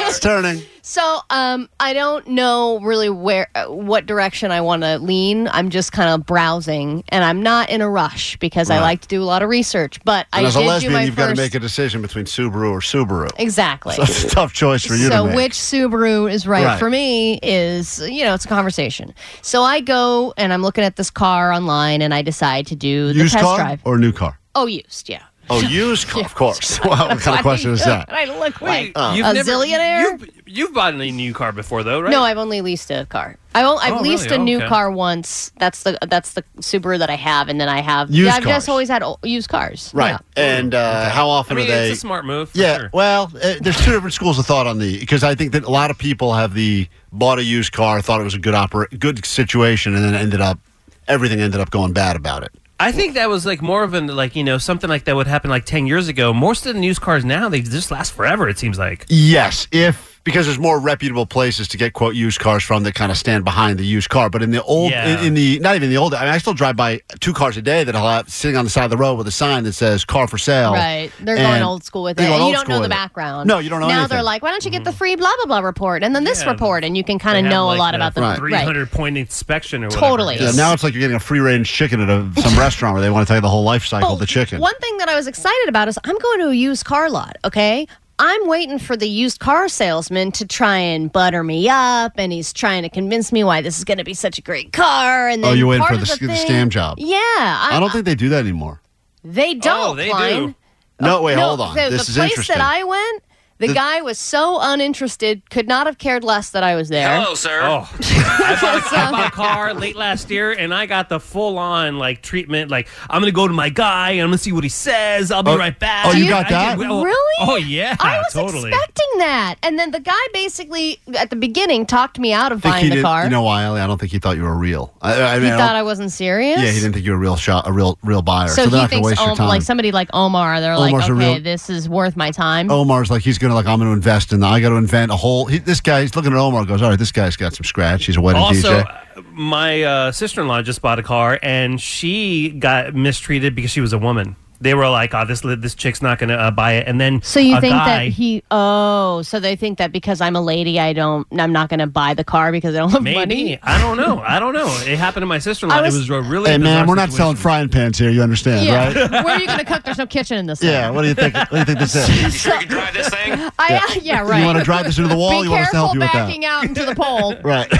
[0.07, 0.61] it's turning.
[0.81, 5.47] So, um, I don't know really where, uh, what direction I want to lean.
[5.49, 9.07] I'm just kind of browsing, and I'm not in a rush because I like to
[9.07, 9.99] do a lot of research.
[10.03, 12.01] But And I as a did do lesbian, my you've got to make a decision
[12.01, 13.29] between Subaru or Subaru.
[13.37, 13.95] exactly.
[13.95, 15.35] So it's a tough choice for you so to make.
[15.35, 16.79] which Subaru is right, Right.
[16.79, 19.13] for me is you know it's a conversation.
[19.41, 23.07] So I go and I'm looking at this car online and I decide to do
[23.13, 23.81] the Used test car drive.
[23.85, 24.39] or new car?
[24.61, 25.23] Oh, used, yeah.
[25.51, 26.79] Oh, used car, of course.
[26.85, 28.05] Well, what kind of question is that?
[28.13, 30.01] I look like Uh, a zillionaire.
[30.01, 32.11] You've, you've bought a new car before, though, right?
[32.11, 33.35] No, I've only leased a car.
[33.55, 34.35] I will, I've Oh, leased really?
[34.35, 34.67] a new Okay.
[34.67, 35.51] car once.
[35.57, 38.11] That's the that's the Subaru that I have, and then I have.
[38.11, 38.55] Used yeah, I've cars.
[38.57, 39.89] just always had o- used cars.
[39.91, 40.11] Right.
[40.37, 40.43] Yeah.
[40.59, 41.89] And uh, how often I mean, are they?
[41.89, 42.51] it's a smart move.
[42.51, 42.77] For yeah.
[42.77, 42.89] sure.
[42.93, 45.71] Well, uh, there's two different schools of thought on the because I think that a
[45.71, 48.87] lot of people have the bought a used car, thought it was a good opera,
[48.89, 50.59] good situation, and then ended up
[51.07, 52.51] everything ended up going bad about it.
[52.79, 55.27] I think that was like more of an like you know something like that would
[55.27, 56.33] happen like ten years ago.
[56.33, 58.47] Most of the news cars now they just last forever.
[58.47, 59.05] It seems like.
[59.09, 63.11] Yes, if because there's more reputable places to get quote used cars from that kind
[63.11, 64.29] of stand behind the used car.
[64.29, 65.19] But in the old, Yeah.
[65.19, 67.57] in, in the not even the old, I mean, I still drive by two cars
[67.57, 69.63] a day that I'll have sitting on the side of the road with a sign
[69.63, 71.11] that says "car for sale." Right.
[71.21, 72.23] They're going old school with it.
[72.23, 72.89] And you don't know the with it.
[72.89, 73.47] background.
[73.47, 74.15] No, you don't know Now anything.
[74.15, 74.97] they're like, why don't you get the mm-hmm.
[74.97, 76.51] free blah, blah, blah report and then this Yeah.
[76.51, 76.83] report?
[76.83, 78.21] And you can kind of know like, a lot the about the.
[78.21, 78.37] Right.
[78.37, 80.05] 300 point inspection or whatever.
[80.05, 80.37] Totally.
[80.37, 83.01] Yeah, now it's like you're getting a free range chicken at a, some restaurant where
[83.01, 84.59] they want to tell you the whole life cycle of the chicken.
[84.59, 87.37] One thing that I was excited about is I'm going to a used car lot,
[87.45, 87.87] okay?
[88.19, 92.51] I'm waiting for the used car salesman to try and butter me up, and he's
[92.51, 95.29] trying to convince me why this is going to be such a great car.
[95.29, 96.97] And Oh, you're waiting for the, the thing- scam job.
[96.99, 98.81] Yeah, I, I don't think they do that anymore.
[99.23, 99.89] they oh, don't.
[99.91, 100.47] Oh, they Klein.
[100.47, 100.55] do.
[101.01, 101.75] No, wait, no, hold on.
[101.75, 102.57] The, this the is place interesting.
[102.57, 103.23] that I went,
[103.59, 107.19] the, The- guy was so uninterested, could not have cared less that I was there.
[107.21, 107.59] Hello, sir.
[107.61, 111.57] Oh, I bought, I bought a car late last year, and I got the full
[111.57, 112.71] on like treatment.
[112.71, 115.31] Like I'm gonna go to my guy, and I'm gonna see what he says.
[115.31, 116.05] I'll be Oh, right back.
[116.07, 116.77] oh, you I got did- that?
[116.89, 117.35] oh, Really?
[117.41, 118.69] Oh yeah, I was totally.
[118.69, 122.73] expecting that, and then the guy basically at the beginning talked me out of think
[122.73, 123.23] buying the did- car.
[123.23, 123.79] You know why, Ellie?
[123.81, 124.93] I don't think he thought you were real.
[125.01, 126.59] I, I he I thought I wasn't serious.
[126.59, 128.47] yeah, he didn't think you were a real shot, a real, real buyer.
[128.47, 129.47] So, So, they're he not going to thinks waste your Om- time.
[129.47, 130.59] like somebody like Omar.
[130.61, 132.69] They're Omar's like, okay, real- this is worth my time.
[132.71, 134.39] Omar's like he's gonna like I'm gonna invest in.
[134.39, 135.45] The, I got to invent a whole.
[135.45, 136.65] He, this guy, he's looking at Omar.
[136.65, 138.05] Goes, all right, this guy's got some scratch.
[138.05, 139.25] He's a wedding Also, DJ.
[139.33, 143.81] my uh, sister in law just bought a car, and she got mistreated because she
[143.81, 144.35] was a woman.
[144.61, 147.39] They were like, "Oh, this this chick's not gonna uh, buy it," and then So
[147.39, 148.43] you a think guy, that he?
[148.51, 151.25] Oh, so they think that because I'm a lady, I don't.
[151.31, 153.59] I'm not going to buy the car because I don't have Maybe money.
[153.63, 154.19] I don't know.
[154.19, 154.67] I don't know.
[154.85, 155.77] It happened to my sister in law.
[155.77, 158.09] I It was- was a really Hey man, we're not selling frying pans here.
[158.09, 158.87] You understand, Yeah.
[158.87, 159.11] right?
[159.25, 159.83] Where are you going to cook?
[159.83, 160.61] There's no kitchen in this.
[160.61, 160.87] Yeah.
[160.87, 160.95] thing.
[160.95, 161.35] What do you think?
[161.35, 162.09] What do you think this is?
[162.23, 163.33] You sure you can drive this thing?
[163.59, 164.21] I, yeah.
[164.21, 164.39] right.
[164.39, 165.39] You want to drive this into the wall?
[165.41, 166.25] Be you want us to help careful you with that?
[166.27, 167.35] backing out into the pole.
[167.43, 167.71] Right.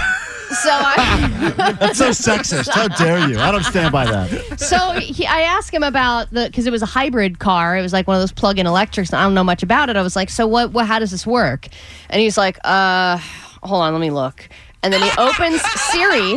[0.50, 1.74] So I.
[1.80, 2.68] That's so sexist.
[2.70, 3.38] How dare you?
[3.38, 4.58] I don't stand by that.
[4.60, 7.76] so he, I asked him about the because it was a hybrid car.
[7.78, 9.12] It was like one of those plug-in electrics.
[9.12, 9.96] I don't know much about it.
[9.96, 10.72] I was like, so what?
[10.72, 11.68] what how does this work?
[12.08, 13.18] And he's like, uh,
[13.62, 14.48] hold on, let me look.
[14.82, 16.36] And then he opens Siri.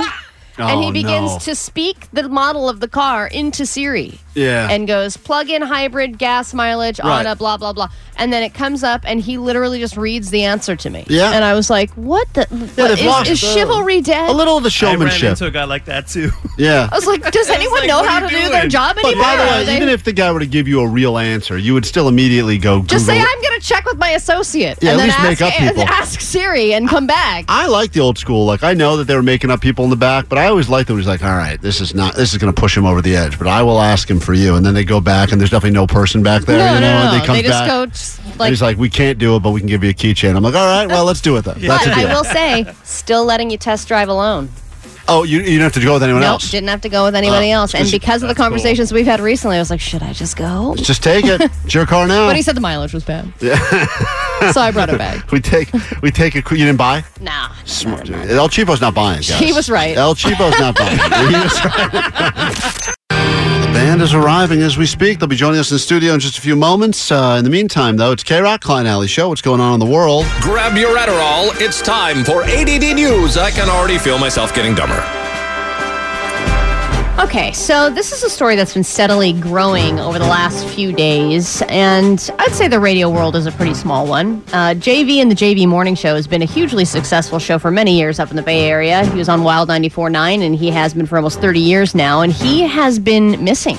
[0.59, 1.39] and he Oh, begins no.
[1.39, 4.19] to speak the model of the car into Siri.
[4.35, 4.67] Yeah.
[4.69, 7.25] And goes plug-in hybrid gas mileage on Right.
[7.25, 7.89] a blah blah blah.
[8.17, 11.05] And then it comes up and he literally just reads the answer to me.
[11.09, 11.31] Yeah.
[11.33, 14.29] And I was like, what the Yeah, what, they've is, lost is the- chivalry dead?
[14.29, 15.29] A little of the I ran showmanship.
[15.31, 16.29] into a guy like that too.
[16.57, 16.89] Yeah.
[16.91, 18.69] I was like, does anyone like, know what are how you to do their doing?
[18.69, 19.23] job But anymore?
[19.23, 21.57] by the way, they- even if the guy were to give you a real answer,
[21.57, 22.87] you would still immediately go Google.
[22.87, 23.25] Just say it.
[23.27, 25.61] I'm going to check with my associate, Yeah, and at then least ask, make up
[25.61, 25.83] and people.
[25.93, 27.45] ask Siri and come back.
[27.47, 28.45] I like the old school.
[28.45, 30.69] Like I know that they were making up people in the back, but I always
[30.69, 30.95] liked that.
[30.95, 32.15] He's like, all right, this is not.
[32.15, 33.37] This is going to push him over the edge.
[33.37, 35.71] But I will ask him for you, and then they go back, and there's definitely
[35.75, 36.57] no person back there.
[36.57, 37.19] no, you know, no, and no.
[37.19, 37.67] they come They just back.
[37.67, 38.49] go just and like.
[38.49, 40.35] he's like, we can't do it, but we can give you a keychain.
[40.35, 41.59] I'm like, all right, well, let's do it then.
[41.59, 42.09] That's but a deal.
[42.09, 44.49] I will say, still letting you test drive alone.
[45.09, 46.49] oh, you, you don't have to go with anyone Nope, else.
[46.51, 47.73] didn't have to go with anybody Oh, else.
[47.75, 48.45] And just- because of the that's cool.
[48.45, 50.69] conversations we've had recently, I was like, should I just go?
[50.75, 51.41] Let's Just take it.
[51.65, 52.27] It's your car now.
[52.27, 53.31] But he said the mileage was bad.
[53.41, 53.57] Yeah.
[54.51, 55.29] so I brought it back.
[55.31, 55.69] we take
[56.01, 56.49] we take it.
[56.51, 57.03] You didn't buy.
[57.21, 57.53] Nah.
[57.65, 58.09] Smart.
[58.09, 59.17] El Cheapo's not buying.
[59.21, 59.39] Guys.
[59.39, 59.95] He was right.
[59.97, 60.97] El Cheapo's not buying.
[61.29, 62.95] He was right.
[63.93, 65.19] Band is arriving as we speak.
[65.19, 67.11] They'll be joining us in the studio in just a few moments.
[67.11, 69.29] Uh, in the meantime, though, it's K Rock Klein Alley Show.
[69.29, 70.25] What's going on in the world?
[70.41, 71.49] Grab your Adderall.
[71.61, 73.37] It's time for ADD News.
[73.37, 75.22] I can already feel myself getting dumber.
[77.19, 81.61] Okay, so this is a story that's been steadily growing over the last few days,
[81.69, 84.43] and I'd say the radio world is a pretty small one.
[84.47, 87.95] Uh, JV and the JV Morning Show has been a hugely successful show for many
[87.99, 89.05] years up in the Bay Area.
[89.05, 92.33] He was on Wild 94.9, and he has been for almost 30 years now, and
[92.33, 93.77] he has been missing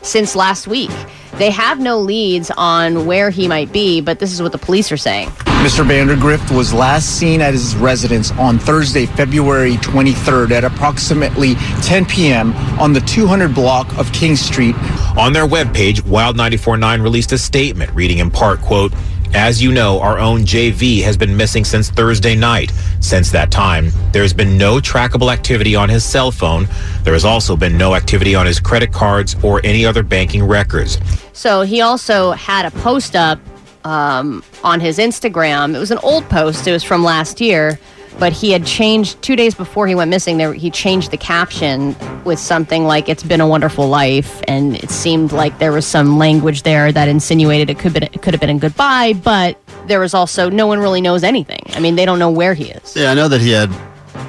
[0.00, 0.90] since last week.
[1.38, 4.92] They have no leads on where he might be, but this is what the police
[4.92, 5.30] are saying.
[5.62, 5.86] Mr.
[5.86, 12.52] Vandergrift was last seen at his residence on Thursday, February 23rd at approximately 10 p.m.
[12.80, 14.74] on the 200 block of King Street.
[15.16, 18.92] On their webpage, Wild 94.9 released a statement reading in part, quote,
[19.34, 22.72] as you know, our own JV has been missing since Thursday night.
[23.00, 26.68] Since that time, there has been no trackable activity on his cell phone.
[27.02, 30.98] There has also been no activity on his credit cards or any other banking records.
[31.32, 33.38] So he also had a post up
[33.84, 35.74] um, on his Instagram.
[35.74, 36.66] It was an old post.
[36.66, 37.78] It was from last year,
[38.18, 40.38] but he had changed two days before he went missing.
[40.38, 44.90] There, he changed the caption with something like "It's been a wonderful life," and it
[44.90, 48.40] seemed like there was some language there that insinuated it could be, it could have
[48.40, 51.62] been a goodbye, but there was also no one really knows anything.
[51.74, 52.96] I mean, they don't know where he is.
[52.96, 53.70] Yeah, I know that he had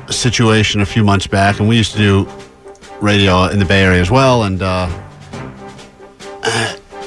[0.08, 2.28] a situation a few months back, and we used to do
[3.02, 4.90] radio in the Bay Area as well, and uh,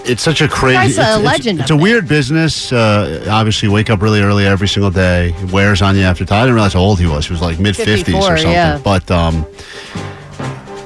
[0.09, 0.77] it's such a crazy.
[0.91, 2.73] It's, a it's, it's- legend It's, up a weird business.
[2.73, 5.31] Uh, obviously, wake up really early every single day.
[5.37, 6.39] It wears on you after time.
[6.39, 7.27] I didn't realize how old he was.
[7.27, 8.51] He was like mid fifties or something.
[8.51, 8.81] yeah.
[8.83, 9.47] But um,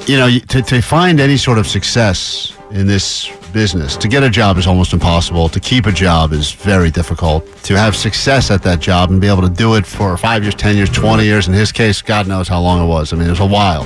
[0.07, 4.31] you know, to to find any sort of success in this business, to get a
[4.31, 5.49] job is almost impossible.
[5.49, 7.45] To keep a job is very difficult.
[7.65, 10.55] To have success at that job and be able to do it for five years,
[10.55, 11.49] ten years, twenty years.
[11.49, 13.13] In his case, God knows how long it was.
[13.13, 13.85] I mean, it was a while.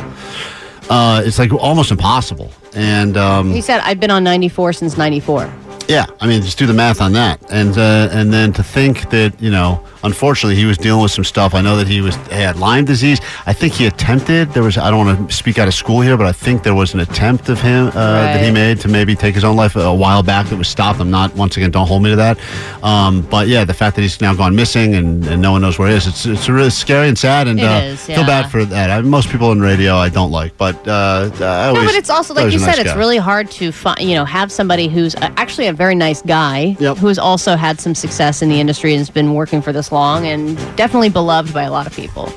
[0.91, 2.51] Uh, it's like almost impossible.
[2.75, 5.51] And um, He said, "I've been on 94 since 94."
[5.89, 9.11] Yeah, I mean, just do the math on that, and uh, and then to think
[9.11, 11.55] that you know, unfortunately, he was dealing with some stuff.
[11.55, 13.21] I know that he was he had Lyme disease.
[13.47, 14.51] I think he attempted.
[14.53, 16.75] There was I don't want to speak out of school here, but I think there
[16.75, 19.77] was an attempt of him uh, that he made to maybe take his own life
[19.77, 21.01] a while back that was stopped.
[21.01, 22.39] I'm not once again, don't hold me to that.
[22.83, 25.79] Um, but yeah, the fact that he's now gone missing and, and no one knows
[25.79, 28.51] where he is, it's it's really scary and sad, and It uh, is, feel bad
[28.51, 28.91] for that.
[28.91, 32.33] I, most people in radio I don't like, but uh, I No, but it's also
[32.33, 35.15] like you a said, nice it's really hard to find, you know, have somebody who's
[35.17, 38.93] uh, actually a very nice guy who has also had some success in the industry
[38.93, 42.33] and has been working for this long and definitely beloved by a lot of people.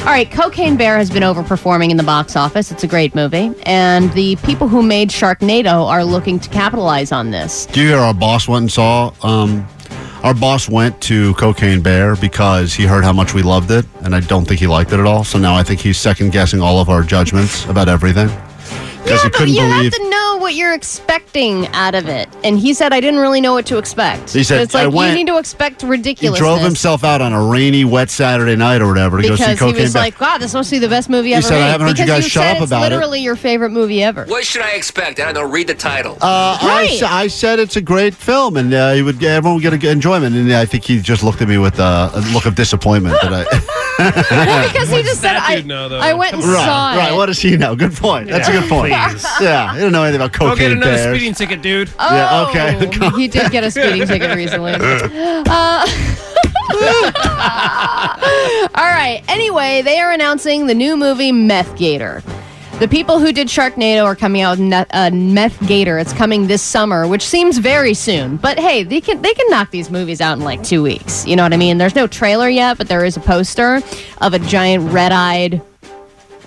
[0.00, 2.70] All right, Cocaine Bear has been overperforming in the box office.
[2.70, 7.30] It's a great movie, and the people who made Sharknado are looking to capitalize on
[7.30, 7.66] this.
[7.66, 9.12] Do you hear our boss went and saw?
[9.22, 9.66] Um,
[10.22, 14.14] our boss went to Cocaine Bear because he heard how much we loved it, and
[14.14, 15.24] I don't think he liked it at all.
[15.24, 18.30] So now I think he's second guessing all of our judgments about everything.
[19.04, 19.84] Because he but couldn't you believe.
[19.84, 22.28] have to know what you're expecting out of it.
[22.44, 24.30] And he said, I didn't really know what to expect.
[24.32, 25.88] He said, So it's like, "I went- you need to expect ridiculous.
[25.88, 26.38] he ridiculousness.
[26.38, 29.52] drove himself out on a rainy, wet Saturday night or whatever to go see because
[29.52, 30.02] he Cocaine was Bear.
[30.02, 31.98] like, "God, this must be the best movie He ever said, "I made." haven't heard
[31.98, 32.94] you because guys shut said up it's about it.
[32.94, 34.24] literally your favorite movie ever.
[34.26, 35.20] What should I expect?
[35.20, 35.42] I don't know.
[35.50, 36.14] Read the title.
[36.20, 36.98] Uh, I, Right.
[36.98, 39.78] sa- I said it's a great film, and uh, he would everyone would get a
[39.78, 40.34] good enjoyment.
[40.36, 43.32] And I think he just looked at me with uh, a look of disappointment that
[43.32, 43.44] I.
[43.98, 45.98] well, because he just said, that I, dude know, though?
[45.98, 47.12] I went and right, saw right.
[47.12, 47.16] it.
[47.16, 47.74] What does he know?
[47.74, 48.28] Good point.
[48.28, 48.87] That's a good point.
[48.90, 49.26] Please.
[49.40, 50.48] Yeah, he didn't know anything about cocaine.
[50.48, 51.16] Go cocaine get another bears.
[51.16, 51.90] speeding ticket, dude.
[51.98, 53.16] Oh, Yeah, okay.
[53.20, 54.72] he did get a speeding ticket recently.
[54.74, 55.86] Uh,
[58.74, 59.22] all right.
[59.28, 62.22] Anyway, they are announcing the new movie Meth Gator.
[62.78, 65.98] The people who did Sharknado are coming out with Ne- uh, Meth Gator.
[65.98, 68.36] It's coming this summer, which seems very soon.
[68.36, 71.26] But hey, they can they can knock these movies out in like two weeks.
[71.26, 71.78] You know what I mean?
[71.78, 73.80] There's no trailer yet, but there is a poster
[74.20, 75.60] of a giant red-eyed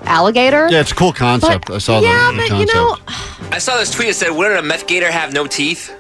[0.04, 0.70] alligator.
[0.70, 1.70] Yeah, it's a cool concept.
[1.70, 2.08] I saw that.
[2.08, 2.74] yeah, the, the but concept.
[2.74, 2.98] you know,
[3.56, 5.94] I saw this tweet that said, "Wouldn't a meth gator have no teeth?"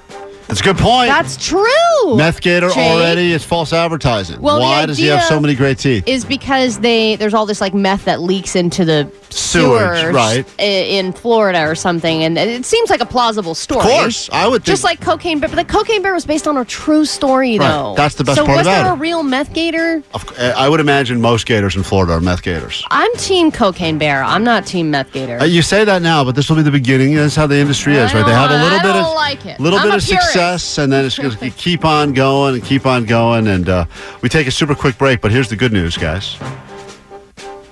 [0.52, 1.08] That's a good point.
[1.08, 2.18] that's true.
[2.18, 2.78] Meth Gator Jake.
[2.78, 4.42] already is false advertising.
[4.42, 6.06] Well, Why does he have so many great teeth?
[6.06, 10.46] is because they there's all this like meth that leaks into the Sewage, sewers right.
[10.60, 13.80] in Florida or something, and it seems like a plausible story.
[13.80, 14.66] Of course, I would think.
[14.66, 17.70] Just like Cocaine Bear, but the Cocaine Bear was based on a true story, Right.
[17.70, 17.94] though.
[17.96, 20.04] That's the best so part was about there a real meth gator?
[20.14, 22.84] Uh, I would imagine most gators in Florida are meth gators.
[22.92, 24.22] I'm Team Cocaine Bear.
[24.22, 25.40] I'm not Team Meth Gator.
[25.40, 27.16] Uh, you say that now, but this will be the beginning.
[27.16, 28.26] That's how the industry is, right?
[28.26, 29.60] They have a little bit of like it.
[29.62, 30.26] little I'm bit of purist.
[30.28, 33.47] success, and then it's going to keep on going and keep on going.
[33.47, 33.86] And uh,
[34.21, 36.36] we take a super quick break, but here's the good news, guys.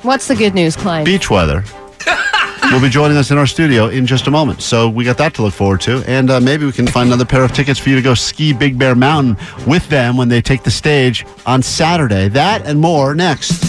[0.03, 1.03] What's the good news, Klein?
[1.03, 1.63] Beach weather.
[2.71, 4.61] will be joining us in our studio in just a moment.
[4.61, 6.03] So we got that to look forward to.
[6.05, 8.53] And uh, maybe we can find another pair of tickets for you to go ski
[8.53, 12.27] Big Bear Mountain with them when they take the stage on Saturday.
[12.27, 13.68] That and more next.